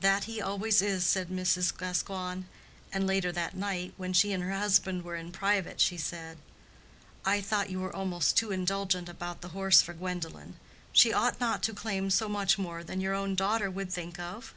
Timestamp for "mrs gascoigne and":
1.28-3.06